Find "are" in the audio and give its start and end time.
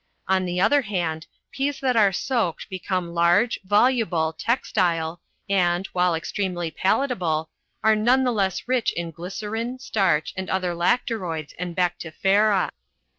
1.95-2.11, 7.83-7.95